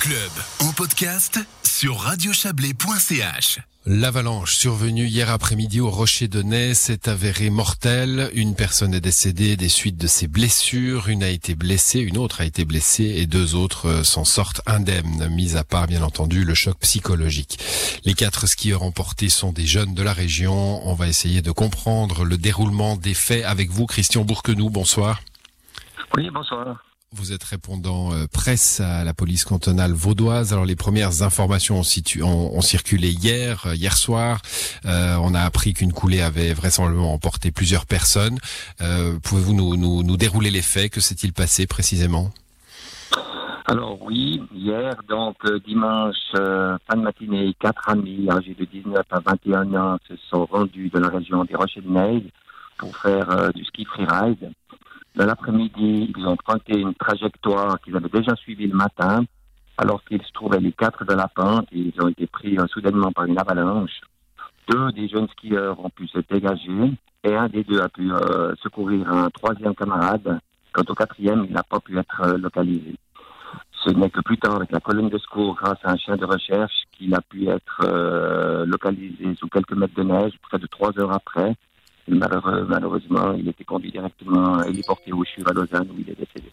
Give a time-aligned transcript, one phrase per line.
[0.00, 0.30] club
[0.60, 3.58] en podcast sur radiochablais.ch.
[3.84, 8.30] L'avalanche survenue hier après-midi au Rocher de Nez s'est avérée mortelle.
[8.32, 12.40] Une personne est décédée des suites de ses blessures, une a été blessée, une autre
[12.40, 16.44] a été blessée et deux autres euh, s'en sortent indemnes, mis à part bien entendu
[16.44, 17.58] le choc psychologique.
[18.06, 20.80] Les quatre skieurs emportés sont des jeunes de la région.
[20.88, 24.70] On va essayer de comprendre le déroulement des faits avec vous, Christian Bourquenou.
[24.70, 25.20] Bonsoir.
[26.16, 26.89] Oui, bonsoir.
[27.12, 30.52] Vous êtes répondant euh, presse à la police cantonale vaudoise.
[30.52, 34.40] Alors les premières informations ont, circulé hier, euh, hier soir.
[34.84, 38.38] Euh, on a appris qu'une coulée avait vraisemblablement emporté plusieurs personnes.
[39.24, 40.92] Pouvez-vous nous, nous, dérouler les faits?
[40.92, 42.30] Que s'est-il passé précisément?
[43.66, 49.74] Alors oui, hier, donc dimanche, fin de matinée, quatre amis âgés de 19 à 21
[49.74, 52.30] ans se sont rendus de la région des Rochers de Neige
[52.78, 54.52] pour faire du ski freeride.
[55.16, 59.24] Dans l'après-midi, ils ont emprunté une trajectoire qu'ils avaient déjà suivie le matin,
[59.76, 61.66] alors qu'ils se trouvaient les quatre de la pente.
[61.72, 64.00] Ils ont été pris euh, soudainement par une avalanche.
[64.68, 66.92] Deux des jeunes skieurs ont pu se dégager
[67.24, 70.38] et un des deux a pu euh, secourir un troisième camarade.
[70.72, 72.94] Quant au quatrième, il n'a pas pu être euh, localisé.
[73.84, 76.24] Ce n'est que plus tard, avec la colonne de secours, grâce à un chien de
[76.24, 81.12] recherche, qu'il a pu être localisé sous quelques mètres de neige, près de trois heures
[81.12, 81.56] après,
[82.10, 86.18] malheureusement, il était conduit directement, il est porté au CHUV à Lausanne où il est
[86.18, 86.50] décédé.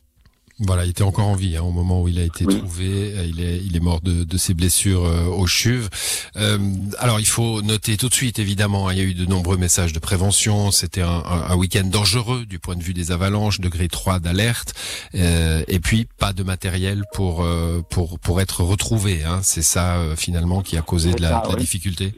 [0.59, 3.13] Voilà, il était encore en vie hein, au moment où il a été trouvé.
[3.15, 5.87] Euh, il est, il est mort de, de ses blessures euh, au chuve.
[6.35, 6.57] Euh,
[6.97, 9.57] alors, il faut noter tout de suite, évidemment, hein, il y a eu de nombreux
[9.57, 10.71] messages de prévention.
[10.71, 14.73] C'était un, un, week-end dangereux du point de vue des avalanches, degré 3 d'alerte,
[15.13, 17.47] euh, et puis pas de matériel pour
[17.91, 19.23] pour pour être retrouvé.
[19.23, 19.41] Hein.
[19.43, 22.13] C'est ça finalement qui a causé de la, de la difficulté?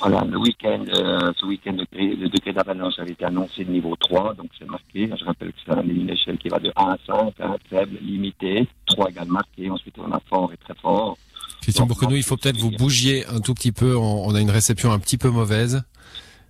[0.00, 4.34] Voilà, le week-end, euh, ce week-end, le degré d'avalanche avait été annoncé de niveau 3,
[4.34, 5.10] donc c'est marqué.
[5.14, 8.66] Je rappelle que c'est une échelle qui va de 1 à 5, 1 faible, limité,
[8.86, 11.18] 3 égale marqué, ensuite on a fort et très fort.
[11.60, 14.90] Christian Bourquenou, il faut peut-être vous bougiez un tout petit peu, on, a une réception
[14.90, 15.82] un petit peu mauvaise.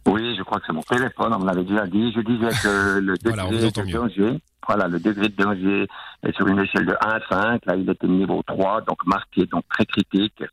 [0.07, 2.13] Oui, je crois que c'est mon téléphone, on me l'avait déjà dit.
[2.13, 5.89] Je disais que le degré de danger, voilà, le degré de danger
[6.23, 9.45] est sur une échelle de 1 à 5, là il était niveau 3, donc marqué,
[9.47, 10.45] donc très critique.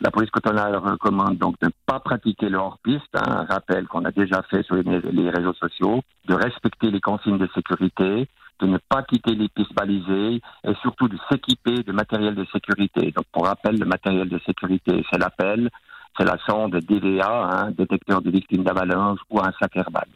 [0.00, 4.04] La police cantonale recommande donc de ne pas pratiquer le hors-piste, hein, un rappel qu'on
[4.04, 8.28] a déjà fait sur les, réseaux sociaux, de respecter les consignes de sécurité,
[8.60, 13.12] de ne pas quitter les pistes balisées et surtout de s'équiper de matériel de sécurité.
[13.12, 15.70] Donc pour rappel, le matériel de sécurité, c'est l'appel,
[16.18, 20.08] c'est la sonde DVA, hein, détecteur de victimes d'avalanche ou un sac airbag.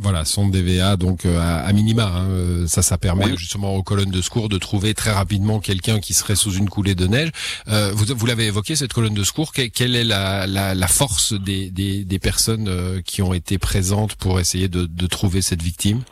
[0.00, 4.12] Voilà, sonde DVA, donc euh, à, minima, hein, euh, ça, ça permet justement aux colonnes
[4.12, 7.30] de secours de trouver très rapidement quelqu'un qui serait sous une coulée de neige.
[7.66, 9.52] Euh, vous, vous l'avez évoqué cette colonne de secours.
[9.52, 14.14] quelle est la, la, la force des, des, des personnes euh, qui ont été présentes
[14.14, 16.02] pour essayer de, de trouver cette victime?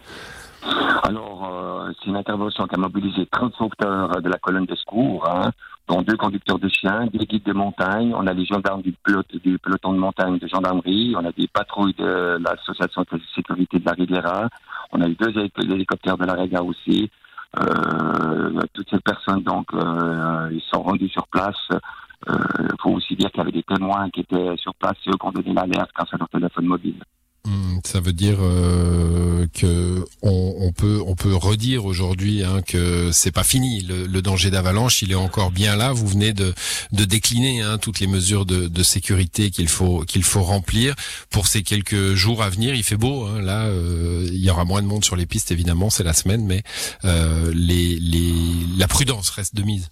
[1.89, 5.29] C'est une intervention qui a mobilisé 30 sauveteurs de la colonne de secours.
[5.29, 5.51] Hein
[5.89, 9.93] dont deux conducteurs de chiens, des guides de montagne, on a les gendarmes du, peloton
[9.93, 14.49] de montagne de gendarmerie, on a des patrouilles de l'association de sécurité de la Riviera,
[14.93, 15.33] on a eu deux
[15.63, 17.11] hélicoptères de la Rega aussi.
[17.59, 21.57] Euh, toutes ces personnes, donc, euh, ils sont rendus sur place.
[21.71, 25.13] Il euh, faut aussi dire qu'il y avait des témoins qui étaient sur place, eux
[25.19, 27.03] qui ont donné l'alerte grâce à leur téléphone mobile.
[27.47, 33.31] Hmm, ça veut dire euh, que on, peut on peut redire aujourd'hui hein, que c'est
[33.31, 33.83] pas fini.
[33.83, 35.93] Le, danger d'avalanche, il est encore bien là.
[35.93, 36.53] Vous venez de,
[36.91, 40.97] de décliner hein, toutes les mesures de, de sécurité qu'il faut qu'il faut remplir
[41.31, 42.75] pour ces quelques jours à venir.
[42.75, 43.27] Il fait beau.
[43.27, 45.89] Hein, là, euh, il y aura moins de monde sur les pistes évidemment.
[45.89, 46.65] C'est la semaine, mais
[47.05, 48.35] euh, les, les
[48.77, 49.89] la prudence reste de mise.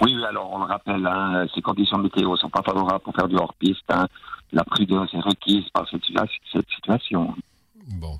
[0.00, 3.36] Oui, alors on le rappelle, hein, ces conditions météo sont pas favorables pour faire du
[3.36, 3.84] hors-piste.
[3.90, 4.06] Hein.
[4.52, 6.04] La prudence est requise par cette,
[6.52, 7.34] cette situation.
[7.88, 8.18] Bon.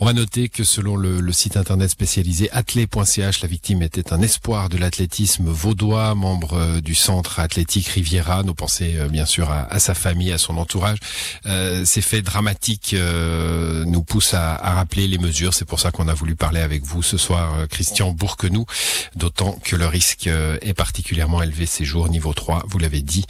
[0.00, 4.68] On va noter que selon le, site internet spécialisé athlé.ch, la victime était un espoir
[4.68, 8.42] de l'athlétisme vaudois, membre euh, du centre athlétique Riviera.
[8.42, 10.98] Nos pensées, euh, bien sûr, à, sa famille, à son entourage.
[11.46, 15.54] Euh, ces faits dramatiques nous poussent à, rappeler les mesures.
[15.54, 18.66] C'est pour ça qu'on a voulu parler avec vous ce soir, Christian Bourquenou,
[19.14, 23.24] d'autant que le risque est particulièrement élevé ces jours, niveau 3, vous l'avez dit.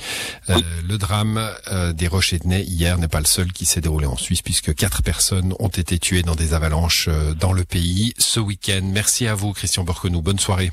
[0.48, 1.50] le drame
[1.92, 5.54] des Rochers-de-Nez hier n'est pas le seul qui s'est déroulé en Suisse, puisque quatre personnes
[5.58, 8.81] ont été tués dans des avalanches euh, dans le pays ce week-end.
[8.82, 10.23] Merci à vous, Christian Borquenou.
[10.23, 10.71] Bonne soirée.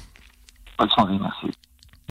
[0.77, 1.47] Bonne soirée, merci.